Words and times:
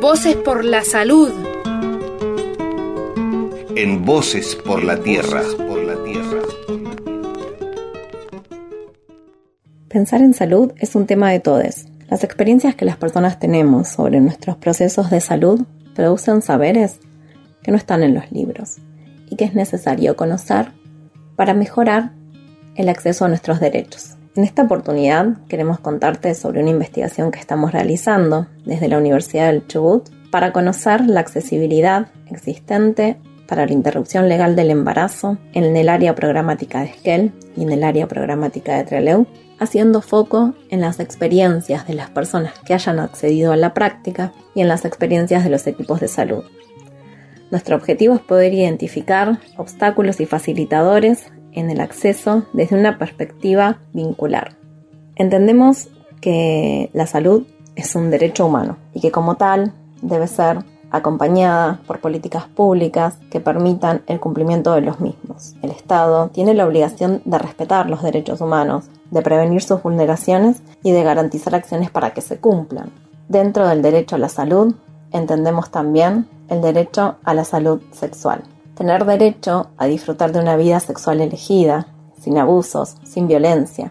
Voces 0.00 0.36
por 0.36 0.64
la 0.64 0.84
salud. 0.84 1.32
En 3.74 4.04
Voces 4.04 4.54
por 4.54 4.84
la 4.84 4.96
Tierra. 5.00 5.42
Por 5.56 5.82
la 5.82 5.96
Tierra. 6.04 6.38
Pensar 9.88 10.20
en 10.20 10.34
salud 10.34 10.72
es 10.76 10.94
un 10.94 11.06
tema 11.06 11.32
de 11.32 11.40
todos. 11.40 11.86
Las 12.08 12.22
experiencias 12.22 12.76
que 12.76 12.84
las 12.84 12.96
personas 12.96 13.40
tenemos 13.40 13.88
sobre 13.88 14.20
nuestros 14.20 14.56
procesos 14.56 15.10
de 15.10 15.20
salud 15.20 15.62
producen 15.96 16.42
saberes 16.42 17.00
que 17.64 17.72
no 17.72 17.76
están 17.76 18.04
en 18.04 18.14
los 18.14 18.30
libros 18.30 18.76
y 19.28 19.34
que 19.34 19.46
es 19.46 19.54
necesario 19.54 20.14
conocer 20.14 20.70
para 21.34 21.54
mejorar 21.54 22.12
el 22.76 22.88
acceso 22.88 23.24
a 23.24 23.28
nuestros 23.28 23.58
derechos. 23.58 24.17
En 24.38 24.44
esta 24.44 24.62
oportunidad 24.62 25.36
queremos 25.48 25.80
contarte 25.80 26.32
sobre 26.36 26.60
una 26.60 26.70
investigación 26.70 27.32
que 27.32 27.40
estamos 27.40 27.72
realizando 27.72 28.46
desde 28.64 28.86
la 28.86 28.98
Universidad 28.98 29.48
del 29.48 29.66
Chubut 29.66 30.10
para 30.30 30.52
conocer 30.52 31.04
la 31.06 31.18
accesibilidad 31.18 32.06
existente 32.30 33.16
para 33.48 33.66
la 33.66 33.72
interrupción 33.72 34.28
legal 34.28 34.54
del 34.54 34.70
embarazo 34.70 35.38
en 35.54 35.76
el 35.76 35.88
área 35.88 36.14
programática 36.14 36.82
de 36.82 36.90
Esquel 36.90 37.32
y 37.56 37.64
en 37.64 37.72
el 37.72 37.82
área 37.82 38.06
programática 38.06 38.76
de 38.76 38.84
Trelew, 38.84 39.26
haciendo 39.58 40.02
foco 40.02 40.54
en 40.70 40.82
las 40.82 41.00
experiencias 41.00 41.88
de 41.88 41.94
las 41.94 42.10
personas 42.10 42.52
que 42.60 42.74
hayan 42.74 43.00
accedido 43.00 43.50
a 43.50 43.56
la 43.56 43.74
práctica 43.74 44.32
y 44.54 44.60
en 44.60 44.68
las 44.68 44.84
experiencias 44.84 45.42
de 45.42 45.50
los 45.50 45.66
equipos 45.66 45.98
de 45.98 46.06
salud. 46.06 46.44
Nuestro 47.50 47.74
objetivo 47.74 48.14
es 48.14 48.20
poder 48.20 48.54
identificar 48.54 49.40
obstáculos 49.56 50.20
y 50.20 50.26
facilitadores 50.26 51.24
en 51.58 51.70
el 51.70 51.80
acceso 51.80 52.44
desde 52.52 52.78
una 52.78 52.98
perspectiva 52.98 53.78
vincular. 53.92 54.56
Entendemos 55.16 55.88
que 56.20 56.90
la 56.92 57.06
salud 57.06 57.46
es 57.74 57.94
un 57.94 58.10
derecho 58.10 58.46
humano 58.46 58.76
y 58.94 59.00
que 59.00 59.10
como 59.10 59.36
tal 59.36 59.72
debe 60.00 60.28
ser 60.28 60.64
acompañada 60.90 61.80
por 61.86 62.00
políticas 62.00 62.46
públicas 62.46 63.18
que 63.30 63.40
permitan 63.40 64.02
el 64.06 64.20
cumplimiento 64.20 64.72
de 64.72 64.80
los 64.80 65.00
mismos. 65.00 65.54
El 65.62 65.70
Estado 65.70 66.28
tiene 66.28 66.54
la 66.54 66.66
obligación 66.66 67.20
de 67.24 67.38
respetar 67.38 67.90
los 67.90 68.02
derechos 68.02 68.40
humanos, 68.40 68.88
de 69.10 69.20
prevenir 69.20 69.62
sus 69.62 69.82
vulneraciones 69.82 70.62
y 70.82 70.92
de 70.92 71.02
garantizar 71.02 71.54
acciones 71.54 71.90
para 71.90 72.14
que 72.14 72.20
se 72.20 72.38
cumplan. 72.38 72.90
Dentro 73.28 73.68
del 73.68 73.82
derecho 73.82 74.16
a 74.16 74.18
la 74.18 74.28
salud 74.28 74.74
entendemos 75.12 75.70
también 75.70 76.26
el 76.48 76.62
derecho 76.62 77.16
a 77.24 77.34
la 77.34 77.44
salud 77.44 77.82
sexual 77.92 78.42
tener 78.78 79.04
derecho 79.04 79.70
a 79.76 79.86
disfrutar 79.86 80.30
de 80.30 80.38
una 80.38 80.56
vida 80.56 80.78
sexual 80.78 81.20
elegida, 81.20 81.88
sin 82.20 82.38
abusos, 82.38 82.94
sin 83.02 83.26
violencia, 83.26 83.90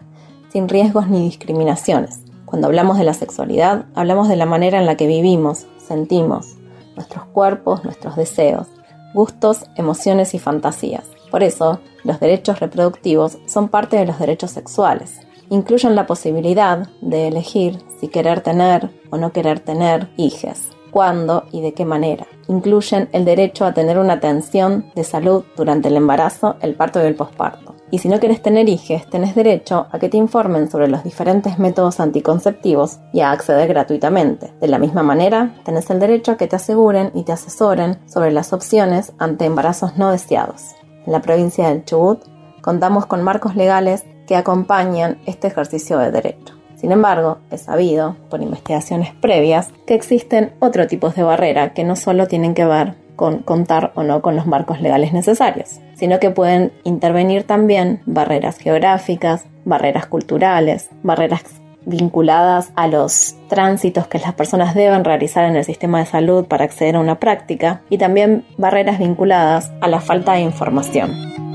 sin 0.50 0.66
riesgos 0.66 1.08
ni 1.08 1.20
discriminaciones. 1.20 2.20
Cuando 2.46 2.68
hablamos 2.68 2.96
de 2.96 3.04
la 3.04 3.12
sexualidad, 3.12 3.84
hablamos 3.94 4.30
de 4.30 4.36
la 4.36 4.46
manera 4.46 4.78
en 4.78 4.86
la 4.86 4.96
que 4.96 5.06
vivimos, 5.06 5.66
sentimos, 5.76 6.56
nuestros 6.96 7.26
cuerpos, 7.26 7.84
nuestros 7.84 8.16
deseos, 8.16 8.66
gustos, 9.12 9.66
emociones 9.76 10.32
y 10.32 10.38
fantasías. 10.38 11.04
Por 11.30 11.42
eso, 11.42 11.80
los 12.02 12.18
derechos 12.18 12.58
reproductivos 12.58 13.36
son 13.44 13.68
parte 13.68 13.98
de 13.98 14.06
los 14.06 14.18
derechos 14.18 14.52
sexuales. 14.52 15.20
Incluyen 15.50 15.96
la 15.96 16.06
posibilidad 16.06 16.88
de 17.02 17.28
elegir 17.28 17.78
si 18.00 18.08
querer 18.08 18.40
tener 18.40 18.88
o 19.10 19.18
no 19.18 19.32
querer 19.32 19.60
tener 19.60 20.08
hijos 20.16 20.70
cuándo 20.90 21.44
y 21.52 21.60
de 21.60 21.72
qué 21.72 21.84
manera. 21.84 22.26
Incluyen 22.48 23.08
el 23.12 23.24
derecho 23.24 23.64
a 23.64 23.74
tener 23.74 23.98
una 23.98 24.14
atención 24.14 24.86
de 24.94 25.04
salud 25.04 25.44
durante 25.56 25.88
el 25.88 25.96
embarazo, 25.96 26.56
el 26.60 26.74
parto 26.74 27.02
y 27.02 27.06
el 27.06 27.14
posparto. 27.14 27.74
Y 27.90 27.98
si 27.98 28.08
no 28.08 28.18
quieres 28.18 28.42
tener 28.42 28.68
hijos, 28.68 29.08
tenés 29.08 29.34
derecho 29.34 29.86
a 29.90 29.98
que 29.98 30.08
te 30.08 30.18
informen 30.18 30.70
sobre 30.70 30.88
los 30.88 31.04
diferentes 31.04 31.58
métodos 31.58 32.00
anticonceptivos 32.00 32.98
y 33.12 33.20
a 33.20 33.30
acceder 33.30 33.68
gratuitamente. 33.68 34.52
De 34.60 34.68
la 34.68 34.78
misma 34.78 35.02
manera, 35.02 35.54
tenés 35.64 35.88
el 35.90 35.98
derecho 35.98 36.32
a 36.32 36.36
que 36.36 36.46
te 36.46 36.56
aseguren 36.56 37.10
y 37.14 37.22
te 37.22 37.32
asesoren 37.32 37.98
sobre 38.06 38.30
las 38.30 38.52
opciones 38.52 39.12
ante 39.18 39.46
embarazos 39.46 39.96
no 39.96 40.10
deseados. 40.10 40.74
En 41.06 41.12
la 41.12 41.22
provincia 41.22 41.68
del 41.68 41.84
Chubut, 41.84 42.24
contamos 42.60 43.06
con 43.06 43.22
marcos 43.22 43.56
legales 43.56 44.04
que 44.26 44.36
acompañan 44.36 45.18
este 45.24 45.46
ejercicio 45.48 45.98
de 45.98 46.10
derecho. 46.10 46.57
Sin 46.78 46.92
embargo, 46.92 47.38
es 47.50 47.62
sabido, 47.62 48.16
por 48.30 48.40
investigaciones 48.40 49.12
previas, 49.20 49.72
que 49.84 49.94
existen 49.94 50.52
otro 50.60 50.86
tipos 50.86 51.16
de 51.16 51.24
barrera 51.24 51.74
que 51.74 51.82
no 51.82 51.96
solo 51.96 52.28
tienen 52.28 52.54
que 52.54 52.64
ver 52.64 52.94
con 53.16 53.38
contar 53.38 53.90
o 53.96 54.04
no 54.04 54.22
con 54.22 54.36
los 54.36 54.46
marcos 54.46 54.80
legales 54.80 55.12
necesarios, 55.12 55.80
sino 55.94 56.20
que 56.20 56.30
pueden 56.30 56.72
intervenir 56.84 57.42
también 57.42 58.00
barreras 58.06 58.58
geográficas, 58.58 59.44
barreras 59.64 60.06
culturales, 60.06 60.88
barreras 61.02 61.42
vinculadas 61.84 62.70
a 62.76 62.86
los 62.86 63.34
tránsitos 63.48 64.06
que 64.06 64.20
las 64.20 64.34
personas 64.34 64.76
deben 64.76 65.04
realizar 65.04 65.44
en 65.46 65.56
el 65.56 65.64
sistema 65.64 65.98
de 65.98 66.06
salud 66.06 66.44
para 66.44 66.64
acceder 66.64 66.94
a 66.94 67.00
una 67.00 67.18
práctica 67.18 67.80
y 67.90 67.98
también 67.98 68.44
barreras 68.56 69.00
vinculadas 69.00 69.72
a 69.80 69.88
la 69.88 70.00
falta 70.00 70.34
de 70.34 70.42
información. 70.42 71.47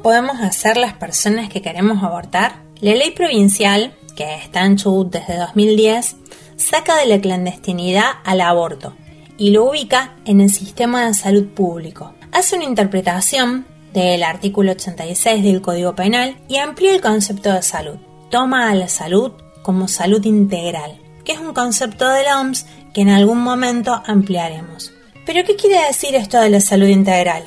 Podemos 0.00 0.40
hacer 0.40 0.76
las 0.76 0.94
personas 0.94 1.48
que 1.48 1.60
queremos 1.60 2.02
abortar? 2.02 2.62
La 2.80 2.94
ley 2.94 3.10
provincial, 3.10 3.94
que 4.16 4.34
está 4.34 4.64
en 4.64 4.76
Chubut 4.76 5.12
desde 5.12 5.36
2010, 5.36 6.16
saca 6.56 6.96
de 6.96 7.06
la 7.06 7.20
clandestinidad 7.20 8.10
al 8.24 8.40
aborto 8.40 8.94
y 9.36 9.50
lo 9.50 9.64
ubica 9.64 10.14
en 10.24 10.40
el 10.40 10.50
sistema 10.50 11.06
de 11.06 11.14
salud 11.14 11.48
público. 11.48 12.14
Hace 12.32 12.56
una 12.56 12.64
interpretación 12.64 13.66
del 13.92 14.22
artículo 14.22 14.72
86 14.72 15.42
del 15.42 15.60
Código 15.60 15.94
Penal 15.94 16.36
y 16.48 16.56
amplía 16.56 16.94
el 16.94 17.00
concepto 17.00 17.52
de 17.52 17.62
salud. 17.62 17.96
Toma 18.30 18.70
a 18.70 18.74
la 18.74 18.88
salud 18.88 19.32
como 19.62 19.88
salud 19.88 20.24
integral, 20.24 20.98
que 21.24 21.32
es 21.32 21.38
un 21.38 21.52
concepto 21.52 22.08
de 22.08 22.22
la 22.22 22.40
OMS 22.40 22.66
que 22.94 23.02
en 23.02 23.10
algún 23.10 23.38
momento 23.38 24.02
ampliaremos. 24.06 24.92
Pero 25.26 25.44
¿qué 25.44 25.56
quiere 25.56 25.86
decir 25.86 26.14
esto 26.14 26.40
de 26.40 26.50
la 26.50 26.60
salud 26.60 26.86
integral? 26.86 27.44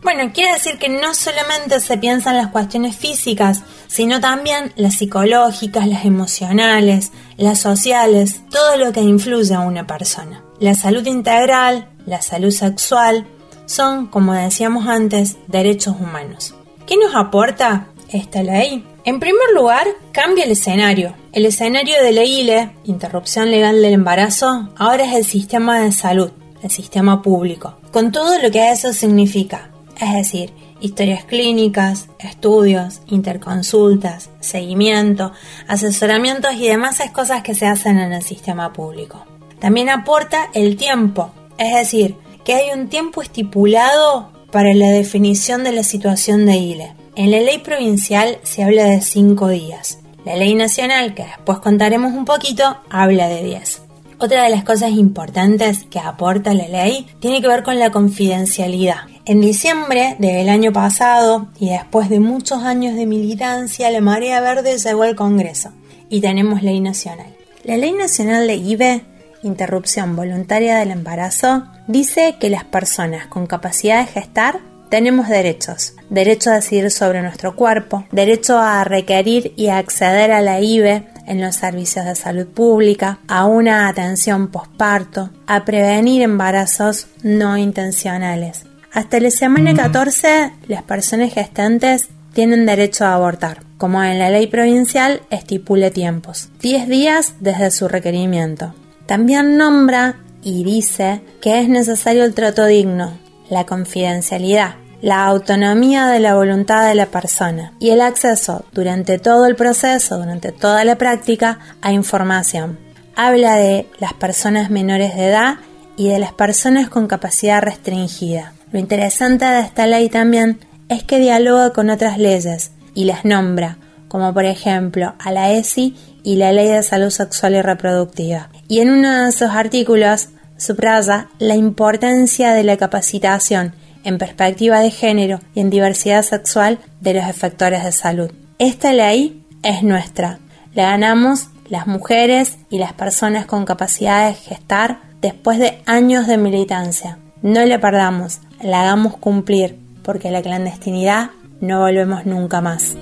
Bueno, 0.00 0.30
quiere 0.32 0.52
decir 0.52 0.78
que 0.78 0.88
no 0.88 1.12
solamente 1.12 1.80
se 1.80 1.98
piensan 1.98 2.36
las 2.36 2.48
cuestiones 2.48 2.96
físicas, 2.96 3.64
sino 3.88 4.20
también 4.20 4.72
las 4.76 4.94
psicológicas, 4.94 5.88
las 5.88 6.04
emocionales, 6.04 7.10
las 7.36 7.58
sociales, 7.58 8.42
todo 8.48 8.76
lo 8.76 8.92
que 8.92 9.00
influye 9.00 9.52
a 9.54 9.60
una 9.60 9.86
persona. 9.86 10.44
La 10.60 10.74
salud 10.74 11.04
integral, 11.04 11.88
la 12.06 12.22
salud 12.22 12.52
sexual, 12.52 13.26
son, 13.66 14.06
como 14.06 14.34
decíamos 14.34 14.86
antes, 14.86 15.36
derechos 15.48 15.96
humanos. 15.98 16.54
¿Qué 16.86 16.96
nos 16.96 17.14
aporta 17.16 17.88
esta 18.10 18.42
ley? 18.42 18.86
En 19.04 19.18
primer 19.18 19.52
lugar, 19.54 19.86
cambia 20.12 20.44
el 20.44 20.52
escenario. 20.52 21.14
El 21.32 21.44
escenario 21.44 22.02
de 22.02 22.12
la 22.12 22.24
ILE, 22.24 22.70
interrupción 22.84 23.50
legal 23.50 23.82
del 23.82 23.94
embarazo, 23.94 24.70
ahora 24.76 25.04
es 25.04 25.14
el 25.16 25.24
sistema 25.24 25.80
de 25.80 25.90
salud, 25.90 26.30
el 26.62 26.70
sistema 26.70 27.20
público, 27.20 27.78
con 27.90 28.12
todo 28.12 28.40
lo 28.40 28.50
que 28.50 28.70
eso 28.70 28.92
significa 28.92 29.70
es 30.00 30.12
decir, 30.12 30.52
historias 30.80 31.24
clínicas, 31.24 32.08
estudios, 32.18 33.00
interconsultas, 33.08 34.30
seguimiento, 34.40 35.32
asesoramientos 35.66 36.54
y 36.54 36.68
demás 36.68 37.02
cosas 37.12 37.42
que 37.42 37.54
se 37.54 37.66
hacen 37.66 37.98
en 37.98 38.12
el 38.12 38.22
sistema 38.22 38.72
público. 38.72 39.24
También 39.58 39.88
aporta 39.88 40.50
el 40.54 40.76
tiempo, 40.76 41.30
es 41.58 41.74
decir, 41.74 42.16
que 42.44 42.54
hay 42.54 42.70
un 42.78 42.88
tiempo 42.88 43.22
estipulado 43.22 44.30
para 44.50 44.72
la 44.74 44.88
definición 44.88 45.64
de 45.64 45.72
la 45.72 45.82
situación 45.82 46.46
de 46.46 46.56
ILE. 46.56 46.94
En 47.16 47.30
la 47.30 47.40
ley 47.40 47.58
provincial 47.58 48.38
se 48.44 48.62
habla 48.62 48.84
de 48.84 49.00
5 49.00 49.48
días. 49.48 49.98
La 50.24 50.36
ley 50.36 50.54
nacional, 50.54 51.14
que 51.14 51.24
después 51.24 51.58
contaremos 51.58 52.12
un 52.12 52.24
poquito, 52.24 52.76
habla 52.88 53.28
de 53.28 53.42
10. 53.42 53.82
Otra 54.20 54.44
de 54.44 54.50
las 54.50 54.64
cosas 54.64 54.90
importantes 54.92 55.84
que 55.84 55.98
aporta 56.00 56.54
la 56.54 56.68
ley 56.68 57.06
tiene 57.20 57.40
que 57.40 57.48
ver 57.48 57.62
con 57.62 57.78
la 57.78 57.90
confidencialidad. 57.90 59.02
En 59.28 59.42
diciembre 59.42 60.16
del 60.18 60.48
año 60.48 60.72
pasado 60.72 61.48
y 61.60 61.68
después 61.68 62.08
de 62.08 62.18
muchos 62.18 62.62
años 62.62 62.96
de 62.96 63.04
militancia, 63.04 63.90
la 63.90 64.00
Marea 64.00 64.40
Verde 64.40 64.78
llegó 64.78 65.02
al 65.02 65.16
Congreso 65.16 65.70
y 66.08 66.22
tenemos 66.22 66.62
ley 66.62 66.80
nacional. 66.80 67.36
La 67.62 67.76
ley 67.76 67.92
nacional 67.92 68.46
de 68.46 68.54
IBE, 68.54 69.02
interrupción 69.42 70.16
voluntaria 70.16 70.78
del 70.78 70.92
embarazo, 70.92 71.64
dice 71.88 72.36
que 72.40 72.48
las 72.48 72.64
personas 72.64 73.26
con 73.26 73.46
capacidad 73.46 74.00
de 74.00 74.10
gestar 74.10 74.60
tenemos 74.88 75.28
derechos. 75.28 75.92
Derecho 76.08 76.48
a 76.48 76.54
decidir 76.54 76.90
sobre 76.90 77.20
nuestro 77.20 77.54
cuerpo, 77.54 78.06
derecho 78.10 78.58
a 78.58 78.82
requerir 78.84 79.52
y 79.56 79.68
acceder 79.68 80.32
a 80.32 80.40
la 80.40 80.62
IBE 80.62 81.06
en 81.26 81.42
los 81.42 81.54
servicios 81.54 82.06
de 82.06 82.14
salud 82.14 82.46
pública, 82.46 83.18
a 83.28 83.44
una 83.44 83.88
atención 83.88 84.48
posparto, 84.48 85.28
a 85.46 85.66
prevenir 85.66 86.22
embarazos 86.22 87.08
no 87.22 87.58
intencionales, 87.58 88.64
hasta 88.92 89.20
la 89.20 89.30
semana 89.30 89.74
14, 89.74 90.52
las 90.66 90.82
personas 90.82 91.32
gestantes 91.32 92.08
tienen 92.32 92.66
derecho 92.66 93.04
a 93.04 93.14
abortar, 93.14 93.62
como 93.76 94.02
en 94.02 94.18
la 94.18 94.30
ley 94.30 94.46
provincial 94.46 95.22
estipule 95.30 95.90
tiempos, 95.90 96.48
10 96.60 96.88
días 96.88 97.34
desde 97.40 97.70
su 97.70 97.88
requerimiento. 97.88 98.74
También 99.06 99.56
nombra 99.56 100.16
y 100.42 100.64
dice 100.64 101.22
que 101.40 101.60
es 101.60 101.68
necesario 101.68 102.24
el 102.24 102.34
trato 102.34 102.64
digno, 102.64 103.18
la 103.50 103.66
confidencialidad, 103.66 104.76
la 105.00 105.24
autonomía 105.26 106.06
de 106.06 106.20
la 106.20 106.34
voluntad 106.34 106.88
de 106.88 106.94
la 106.94 107.06
persona 107.06 107.72
y 107.78 107.90
el 107.90 108.00
acceso 108.00 108.64
durante 108.72 109.18
todo 109.18 109.46
el 109.46 109.56
proceso, 109.56 110.18
durante 110.18 110.52
toda 110.52 110.84
la 110.84 110.96
práctica, 110.96 111.58
a 111.82 111.92
información. 111.92 112.78
Habla 113.16 113.56
de 113.56 113.88
las 113.98 114.12
personas 114.12 114.70
menores 114.70 115.14
de 115.16 115.26
edad 115.26 115.56
y 115.96 116.08
de 116.08 116.18
las 116.18 116.32
personas 116.32 116.88
con 116.88 117.06
capacidad 117.06 117.60
restringida. 117.60 118.52
Lo 118.72 118.78
interesante 118.78 119.44
de 119.44 119.60
esta 119.60 119.86
ley 119.86 120.08
también 120.08 120.60
es 120.88 121.02
que 121.02 121.18
dialoga 121.18 121.72
con 121.72 121.90
otras 121.90 122.18
leyes 122.18 122.72
y 122.94 123.04
las 123.04 123.24
nombra, 123.24 123.78
como 124.08 124.32
por 124.34 124.44
ejemplo 124.44 125.14
a 125.18 125.30
la 125.30 125.52
ESI 125.52 125.94
y 126.22 126.36
la 126.36 126.52
Ley 126.52 126.68
de 126.68 126.82
Salud 126.82 127.10
Sexual 127.10 127.54
y 127.54 127.62
Reproductiva. 127.62 128.50
Y 128.68 128.80
en 128.80 128.90
uno 128.90 129.24
de 129.24 129.30
esos 129.30 129.50
artículos 129.50 130.28
subraya 130.56 131.28
la 131.38 131.54
importancia 131.54 132.52
de 132.52 132.64
la 132.64 132.76
capacitación 132.76 133.74
en 134.04 134.18
perspectiva 134.18 134.80
de 134.80 134.90
género 134.90 135.40
y 135.54 135.60
en 135.60 135.70
diversidad 135.70 136.22
sexual 136.22 136.78
de 137.00 137.14
los 137.14 137.26
efectores 137.26 137.84
de 137.84 137.92
salud. 137.92 138.30
Esta 138.58 138.92
ley 138.92 139.44
es 139.62 139.82
nuestra. 139.82 140.38
La 140.74 140.90
ganamos 140.90 141.48
las 141.68 141.86
mujeres 141.86 142.58
y 142.70 142.78
las 142.78 142.92
personas 142.92 143.46
con 143.46 143.64
capacidad 143.64 144.28
de 144.28 144.34
gestar 144.34 145.00
después 145.20 145.58
de 145.58 145.82
años 145.86 146.26
de 146.26 146.38
militancia. 146.38 147.18
No 147.42 147.64
la 147.64 147.78
perdamos, 147.80 148.40
la 148.62 148.82
hagamos 148.82 149.16
cumplir, 149.16 149.78
porque 150.02 150.30
la 150.30 150.42
clandestinidad 150.42 151.30
no 151.60 151.80
volvemos 151.80 152.26
nunca 152.26 152.60
más. 152.60 152.96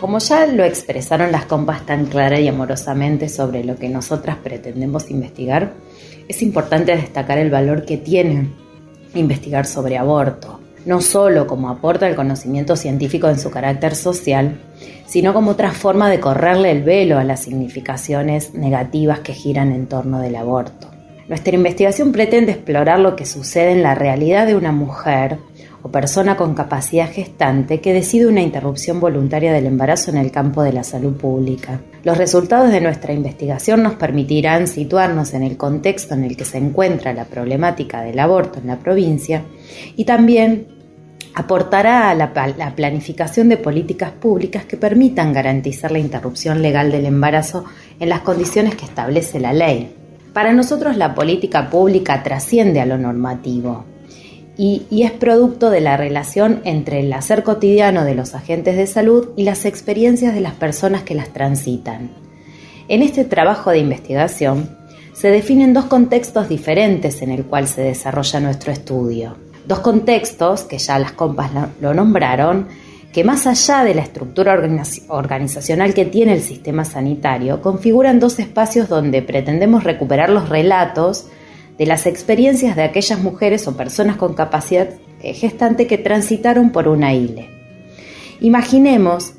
Como 0.00 0.18
ya 0.18 0.46
lo 0.46 0.64
expresaron 0.64 1.30
las 1.30 1.44
compas 1.44 1.86
tan 1.86 2.06
clara 2.06 2.40
y 2.40 2.48
amorosamente 2.48 3.28
sobre 3.28 3.62
lo 3.64 3.76
que 3.76 3.88
nosotras 3.88 4.36
pretendemos 4.42 5.10
investigar, 5.10 5.74
es 6.28 6.42
importante 6.42 6.96
destacar 6.96 7.38
el 7.38 7.50
valor 7.50 7.84
que 7.84 7.98
tiene 7.98 8.50
investigar 9.14 9.66
sobre 9.66 9.98
aborto, 9.98 10.60
no 10.84 11.00
solo 11.00 11.46
como 11.46 11.68
aporta 11.68 12.08
el 12.08 12.16
conocimiento 12.16 12.76
científico 12.76 13.28
en 13.28 13.38
su 13.38 13.50
carácter 13.50 13.94
social, 13.94 14.60
sino 15.06 15.32
como 15.34 15.52
otra 15.52 15.72
forma 15.72 16.10
de 16.10 16.20
correrle 16.20 16.70
el 16.70 16.82
velo 16.82 17.18
a 17.18 17.24
las 17.24 17.42
significaciones 17.42 18.54
negativas 18.54 19.20
que 19.20 19.32
giran 19.32 19.72
en 19.72 19.86
torno 19.86 20.20
del 20.20 20.36
aborto. 20.36 20.88
Nuestra 21.28 21.54
investigación 21.54 22.12
pretende 22.12 22.52
explorar 22.52 22.98
lo 22.98 23.16
que 23.16 23.26
sucede 23.26 23.72
en 23.72 23.82
la 23.82 23.94
realidad 23.94 24.46
de 24.46 24.56
una 24.56 24.72
mujer 24.72 25.38
o 25.82 25.90
persona 25.90 26.36
con 26.36 26.54
capacidad 26.54 27.10
gestante 27.10 27.80
que 27.80 27.92
decide 27.92 28.26
una 28.26 28.40
interrupción 28.40 29.00
voluntaria 29.00 29.52
del 29.52 29.66
embarazo 29.66 30.10
en 30.10 30.16
el 30.16 30.30
campo 30.30 30.62
de 30.62 30.72
la 30.72 30.84
salud 30.84 31.14
pública. 31.14 31.80
Los 32.04 32.18
resultados 32.18 32.70
de 32.70 32.80
nuestra 32.80 33.12
investigación 33.12 33.82
nos 33.82 33.94
permitirán 33.94 34.66
situarnos 34.66 35.34
en 35.34 35.42
el 35.42 35.56
contexto 35.56 36.14
en 36.14 36.24
el 36.24 36.36
que 36.36 36.44
se 36.44 36.58
encuentra 36.58 37.12
la 37.12 37.24
problemática 37.24 38.02
del 38.02 38.18
aborto 38.18 38.58
en 38.58 38.68
la 38.68 38.78
provincia 38.78 39.42
y 39.96 40.04
también 40.04 40.66
aportará 41.34 42.10
a 42.10 42.14
la, 42.14 42.32
la, 42.56 42.74
planificación 42.74 43.48
de 43.48 43.56
políticas 43.56 44.10
públicas 44.10 44.64
que 44.64 44.76
permitan 44.76 45.32
garantizar 45.32 45.90
la 45.90 45.98
interrupción 45.98 46.62
legal 46.62 46.92
del 46.92 47.06
embarazo 47.06 47.64
en 47.98 48.08
las 48.08 48.20
condiciones 48.20 48.74
que 48.74 48.84
establece 48.84 49.40
la 49.40 49.52
ley. 49.52 49.94
Para 50.32 50.52
nosotros 50.52 50.96
la 50.96 51.14
política 51.14 51.70
pública 51.70 52.22
trasciende 52.22 52.80
a 52.80 52.86
lo 52.86 52.98
normativo 52.98 53.84
y, 54.56 55.02
es 55.02 55.12
producto 55.12 55.70
de 55.70 55.80
la 55.80 55.96
relación 55.96 56.60
entre 56.64 57.00
el 57.00 57.12
hacer 57.12 57.42
cotidiano 57.42 58.04
de 58.04 58.14
los 58.14 58.34
agentes 58.34 58.76
de 58.76 58.86
salud 58.86 59.30
y 59.36 59.44
las 59.44 59.64
experiencias 59.64 60.34
de 60.34 60.40
las 60.40 60.54
personas 60.54 61.02
que 61.02 61.14
las 61.14 61.32
transitan. 61.32 62.10
En 62.88 63.02
este 63.02 63.24
trabajo 63.24 63.70
de 63.70 63.78
investigación 63.78 64.76
se 65.14 65.30
definen 65.30 65.72
dos 65.72 65.86
contextos 65.86 66.48
diferentes 66.48 67.22
en 67.22 67.30
el 67.30 67.44
cual 67.44 67.66
se 67.66 67.82
desarrolla 67.82 68.40
nuestro 68.40 68.72
estudio. 68.72 69.36
Dos 69.66 69.80
contextos, 69.80 70.62
que 70.62 70.78
ya 70.78 70.98
las 70.98 71.12
compas 71.12 71.50
lo 71.80 71.94
nombraron, 71.94 72.68
que 73.12 73.24
más 73.24 73.46
allá 73.46 73.84
de 73.84 73.94
la 73.94 74.02
estructura 74.02 74.54
organizacional 75.08 75.94
que 75.94 76.06
tiene 76.06 76.32
el 76.32 76.42
sistema 76.42 76.84
sanitario, 76.84 77.60
configuran 77.60 78.18
dos 78.18 78.38
espacios 78.38 78.88
donde 78.88 79.22
pretendemos 79.22 79.84
recuperar 79.84 80.30
los 80.30 80.48
relatos 80.48 81.26
de 81.78 81.86
las 81.86 82.06
experiencias 82.06 82.74
de 82.74 82.82
aquellas 82.82 83.20
mujeres 83.20 83.68
o 83.68 83.76
personas 83.76 84.16
con 84.16 84.34
capacidad 84.34 84.88
eh, 85.22 85.34
gestante 85.34 85.86
que 85.86 85.98
transitaron 85.98 86.70
por 86.70 86.88
una 86.88 87.12
ILE. 87.12 87.48
Imaginemos 88.40 89.34